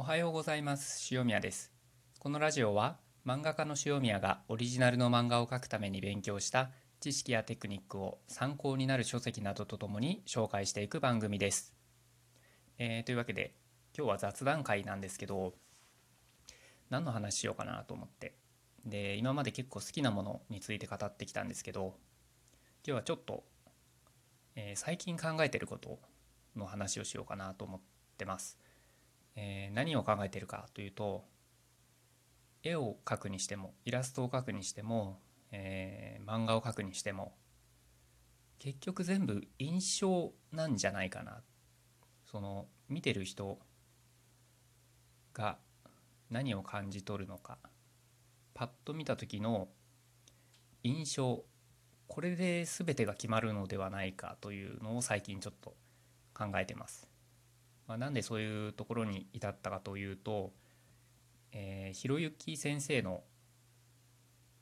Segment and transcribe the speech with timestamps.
[0.00, 1.12] おはようございます。
[1.12, 1.72] 塩宮です。
[2.20, 6.70] このラジオは漫画家の塩宮がオリジナルの漫画を描くために勉強した
[7.00, 11.74] 知識やテクニックを参考になる書籍などとともに紹介していく番組です、
[12.78, 13.56] えー、というわけで
[13.92, 15.54] 今日は雑談会なんですけど
[16.90, 18.36] 何の話しようかなと思って。
[18.86, 21.96] で今まで結構好きなものについて語ってきたんですけど
[22.86, 23.42] 今日はちょっと、
[24.54, 25.98] えー、最近考えてること
[26.54, 27.80] の話をしようかなと思っ
[28.16, 28.60] てます。
[29.40, 31.24] えー、何を考えてるかというと
[32.64, 35.20] 絵を描くにしてもイラストを描くにしても、
[35.52, 37.36] えー、漫画を描くにしても
[38.58, 41.40] 結局全部印象なんじゃないかな
[42.28, 43.60] その見てる人
[45.32, 45.58] が
[46.30, 47.58] 何を感じ取るのか
[48.54, 49.68] パッと見た時の
[50.82, 51.44] 印象
[52.08, 55.76] これで全てが決まるのではないかというのを最近ちょっと
[56.34, 57.17] 考えてます。
[57.88, 60.52] まあ、なんでそういうところに至ったかというと、
[61.52, 63.24] えー、ひろゆき先生の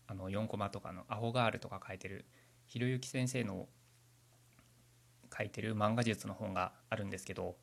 [0.09, 2.27] あの4コマとかの「アホガール」とか書いてる
[2.65, 3.69] ひろゆき先生の
[5.37, 7.57] 書いてる漫画術の本があるんですけど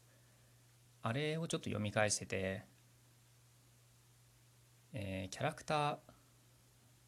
[1.02, 2.66] あれをちょっと読み返してて、
[4.92, 6.00] えー、キャラクタ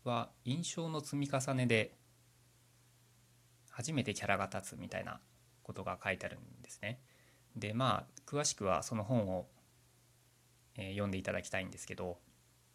[0.06, 1.98] ーは印象の積み重ねで
[3.70, 5.20] 初めてキャラが立つみたいな
[5.64, 7.02] ことが書いてあるんですね。
[7.56, 9.48] でまあ詳しくはその本を、
[10.78, 12.18] えー、読んでいただきたいんですけど、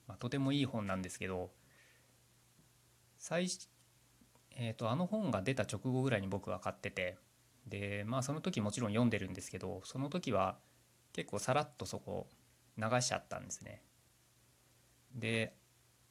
[0.06, 1.50] まあ、とてもいい本なんですけど
[3.19, 3.48] 最、
[4.56, 7.19] えーと、あの本が出た直後ぐらいに僕は買ってて
[7.67, 10.56] でまあその時もちろん読んでるんですけどその時は
[11.12, 12.28] 結構さらっとそこ
[12.78, 13.83] 流しちゃったんですね。
[15.14, 15.55] で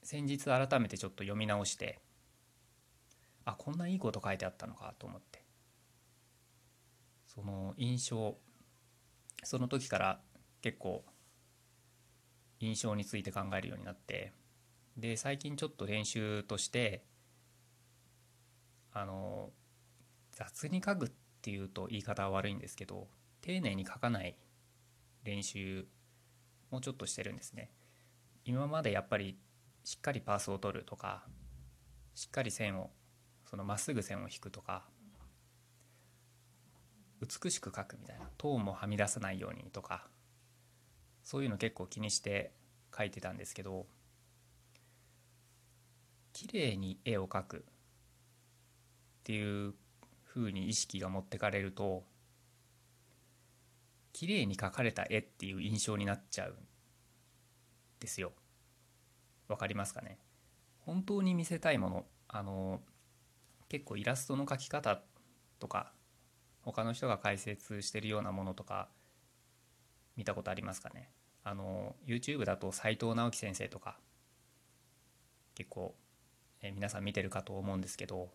[0.03, 1.99] 先日改めてちょっと読み直して
[3.45, 5.43] あこんないいこと書いてあったのかと思って
[7.25, 8.35] その印象
[9.43, 10.19] その時から
[10.61, 11.03] 結構
[12.59, 14.33] 印象について考えるようになって
[14.97, 17.03] で最近ちょっと練習として
[18.91, 19.49] あの
[20.31, 21.11] 雑に書くっ
[21.41, 23.07] ていうと言い方は悪いんですけど
[23.41, 24.35] 丁寧に書かない
[25.23, 25.85] 練習
[26.71, 27.71] もちょっとしてるんですね。
[28.45, 29.37] 今までやっぱり
[29.83, 31.23] しっかりパースを取るとか
[32.15, 32.89] しっかり線を
[33.45, 34.85] そのまっすぐ線を引くとか
[37.21, 40.07] 美しく描くみたいなトーンもはみ出さないようにとか
[41.23, 42.53] そういうの結構気にして
[42.91, 43.85] 描いてたんですけど
[46.33, 47.61] 綺麗に絵を描くっ
[49.23, 49.73] ていう
[50.25, 52.03] 風に意識が持ってかれると
[54.13, 56.55] 綺麗に描かれた絵っていう印象になっちゃうん
[57.99, 58.31] ですよ。
[59.47, 60.17] わかりますかね？
[60.79, 62.81] 本当に見せたいものあの
[63.67, 65.01] 結構イラストの描き方
[65.59, 65.91] とか
[66.71, 68.89] 他の人が解説してるようなものとか
[70.15, 71.09] 見たことありますかね？
[71.43, 73.97] あの YouTube だと斎藤直樹先生とか
[75.55, 75.95] 結構、
[76.61, 78.29] え皆さん見てるかと思うんですけど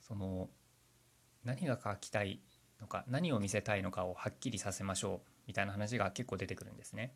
[0.00, 0.48] その
[1.44, 2.40] 何が書きたい
[2.80, 7.14] のか何を見せたいのかをはっきりさせましょうみたいな話が結構出てくるんですね。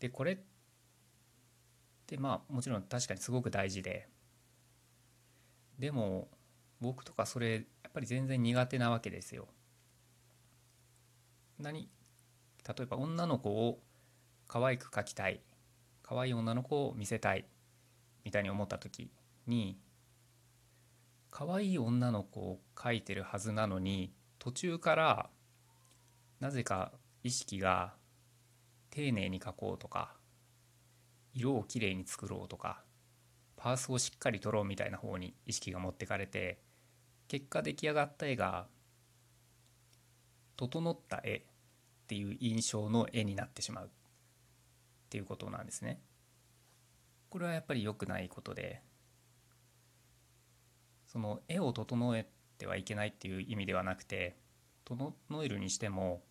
[0.00, 0.38] でこれっ
[2.06, 4.08] てまあもちろん確かにすごく大事で
[5.78, 6.28] でも
[6.80, 9.48] 僕とかそれやっぱり全然苦手なわけですよ。
[11.58, 11.88] 何
[12.66, 13.80] 例えば女の子を
[14.46, 15.40] 可愛く描きたい
[16.02, 17.46] 可愛い女の子を見せたい
[18.24, 19.10] みたいに思った時
[19.46, 19.78] に
[21.30, 25.30] 可愛い女の子を描いてるはずなのに途中から
[26.40, 27.94] なぜか意識が
[28.90, 30.14] 丁寧に描こうとか
[31.34, 32.82] 色をきれいに作ろうとか
[33.56, 36.58] パースをしっかり取ろうみたいな方に意識が持ってかれて
[37.28, 38.66] 結果出来上がった絵が
[40.56, 41.42] 整った絵っ
[42.08, 43.88] ていう印象の絵になってしまうっ
[45.10, 46.00] ていうことなんですね。
[47.30, 48.82] これはやっぱり良くないことで
[51.06, 54.36] その絵を整えてはいけないっていう意味ではなくて
[54.84, 55.14] 整
[55.44, 56.22] えるにしても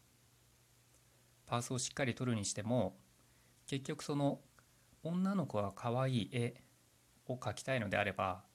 [1.45, 2.97] パースをしっかり取るにしても
[3.67, 4.39] 結局その
[5.03, 6.63] 女の子が可愛い絵
[7.27, 8.46] を描きたいのであれば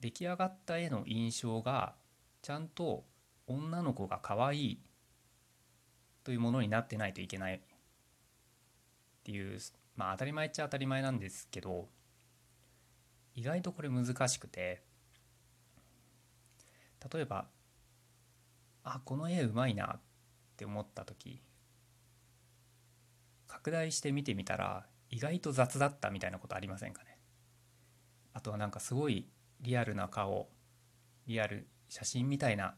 [0.00, 1.94] 出来上がった絵の印象が
[2.42, 3.04] ちゃんと
[3.46, 4.80] 女の子が可愛い
[6.24, 7.60] というものになってないといけないっ
[9.24, 9.58] ていう
[9.96, 11.88] まあ当たり前っちゃ当たり前なんですけど
[13.34, 14.82] 意外とこれ難しくて
[17.12, 17.46] 例えば
[18.84, 20.00] あこの絵うまいなっ
[20.56, 21.40] て思った時
[23.46, 27.18] 拡大して見てみたら意外と雑だったみたいなことありませんかね。
[28.34, 29.26] あとはなんかすごい
[29.60, 30.48] リアルな顔
[31.26, 32.74] リアル写真みたいな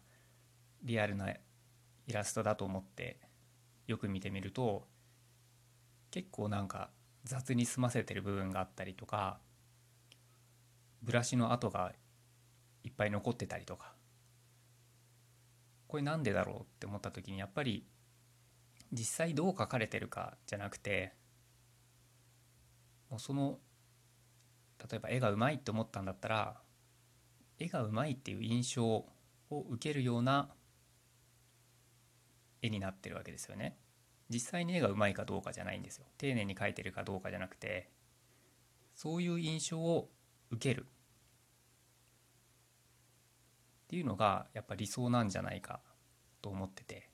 [0.83, 3.21] リアルなイラストだと思って
[3.87, 4.87] よく見てみると
[6.11, 6.91] 結構なんか
[7.25, 9.39] 雑に済ませてる部分があったりとか
[11.03, 11.93] ブラシの跡が
[12.83, 13.95] いっぱい残ってたりとか
[15.87, 17.87] これなんでだろうって思った時にやっぱり
[18.93, 21.13] 実際どう書かれてるかじゃなくて
[23.11, 23.59] もうその
[24.91, 26.61] 例えば絵がうまいって思ったんだったら
[27.61, 29.07] 絵がうまいっていう印象を
[29.51, 30.49] 受けるような
[32.63, 33.79] 絵になってるわけですよね。
[34.31, 36.07] 実際に絵がうまいかどうかじゃないんですよ。
[36.17, 37.91] 丁寧に描いてるかどうかじゃなくて
[38.95, 40.11] そういう印象を
[40.51, 40.87] 受けるっ
[43.89, 45.81] ていうのがやっぱ理想なんじゃないか
[46.41, 47.09] と思ってて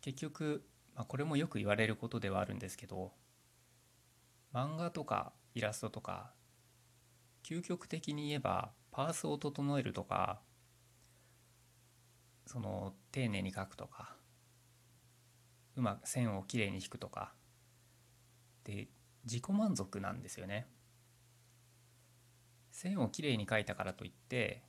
[0.00, 0.64] 結局、
[0.94, 3.12] まあ、これもよく言われることではあるんですけど
[4.52, 6.32] 漫画とかイラストとか
[7.44, 10.40] 究極的に言えばパースを整えるとか
[12.46, 14.16] その丁寧に描くとか
[15.76, 17.32] うまく線をきれいに引くとか
[18.64, 18.88] で
[19.24, 20.66] 自己満足なんですよね。
[22.70, 24.62] 線をきれいに描いたからといって、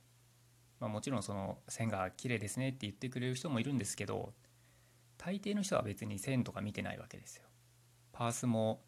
[0.80, 4.32] まあ、もちろんその線がきれいですねって言ってくれる人もいるんですけど
[5.18, 7.44] 大抵の人は別に線とか見てないわけですよ。
[8.12, 8.82] パースも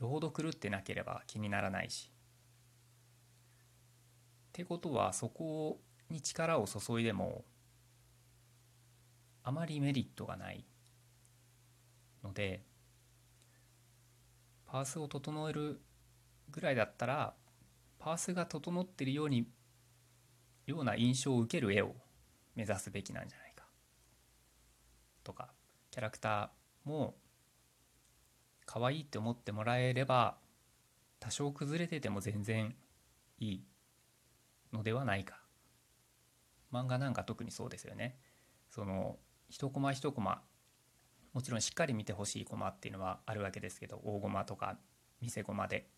[0.00, 2.12] よほど狂ってなければ気にならないし。
[4.58, 5.78] ってことはそこ
[6.10, 7.44] に力を注いでも
[9.44, 10.64] あまりメリットがない
[12.24, 12.64] ので
[14.66, 15.80] パースを整える
[16.50, 17.34] ぐらいだったら
[18.00, 19.46] パースが整ってるように
[20.66, 21.94] ような印象を受ける絵を
[22.56, 23.64] 目指すべきなんじゃないか。
[25.22, 25.52] とか
[25.92, 27.14] キャラクターも
[28.66, 30.36] 可愛いって思ってもらえれば
[31.20, 32.74] 多少崩れてても全然
[33.38, 33.64] いい。
[34.72, 35.40] のではないか。
[36.72, 38.18] 漫画なんか特にそうですよね。
[38.70, 39.18] その
[39.48, 40.42] 一コマ一コマ
[41.32, 44.78] もちろんしっかり見てほしいコマっていうのはあるわけですけど大コマとか
[45.20, 45.88] 見せコマで。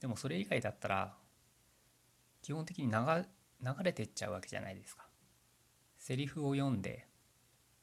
[0.00, 1.16] でもそれ以外だったら
[2.42, 2.98] 基本的に流
[3.60, 5.06] 流れてっちゃうわけじゃないですか。
[5.98, 7.08] セリフを読んで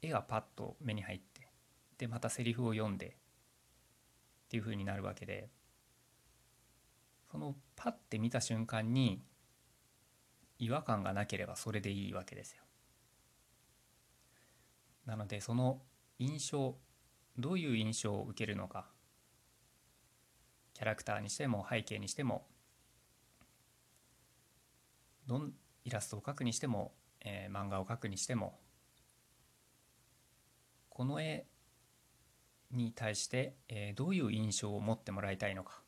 [0.02, 1.48] 絵がパッと目に入って
[1.98, 3.12] でまたセリフを読んでっ
[4.50, 5.50] ていう風になるわけで。
[7.34, 9.26] そのパッて見た瞬間に
[10.64, 12.64] 違和感がなければそれでいいわけですよ。
[15.06, 15.82] なのでその
[16.20, 16.78] 印象
[17.38, 18.88] どういう印象を受けるのか。
[20.74, 22.48] キャラクターにしても背景にしても
[25.28, 25.54] どん
[25.86, 28.60] イラストを描くにしても、えー、漫画を描くにしても
[30.90, 31.46] この絵
[32.72, 35.82] に対して、えー、どういう印象を持ってもらいたいのか。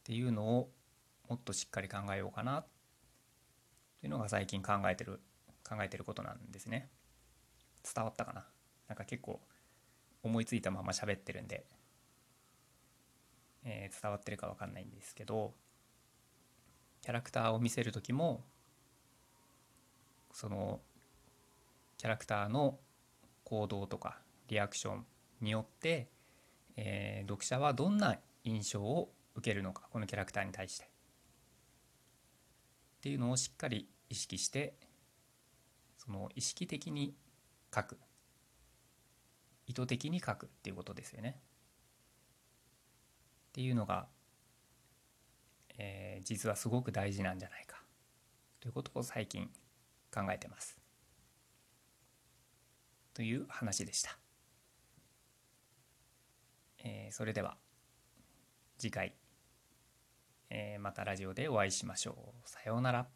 [0.00, 0.70] っていうのを
[1.28, 2.66] もっとしっかり考えようかなっ
[4.00, 5.20] ていうのが最近考えてる
[5.68, 6.88] 考えてることなんですね。
[7.94, 8.46] 伝わったかな？
[8.88, 9.40] なんか結構
[10.22, 11.64] 思いついたまま喋ってるんで、
[13.64, 15.54] えー、伝わってるか分かんないんですけど
[17.02, 18.44] キャラクターを見せる時も
[20.32, 20.80] その
[21.98, 22.78] キャラクターの
[23.44, 24.18] 行動とか
[24.48, 25.06] リアクション
[25.40, 26.08] によって、
[26.76, 30.88] えー、読者はどんな印象を受けるのかこのキャラクターに対して。
[33.06, 34.74] っていうのをしっかり意識して
[35.96, 37.14] その意識的に
[37.72, 37.98] 書く
[39.68, 41.36] 意図的に書くっていうことですよね。
[43.50, 44.08] っていうのが、
[45.78, 47.80] えー、実はすごく大事なんじゃないか
[48.58, 49.50] ということを最近
[50.12, 50.76] 考えてます。
[53.14, 54.18] という話でした。
[56.80, 57.56] えー、それでは
[58.78, 59.14] 次回、
[60.50, 62.48] えー、またラジオでお会いしましょう。
[62.48, 63.15] さようなら。